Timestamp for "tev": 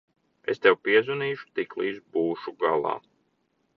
0.63-0.77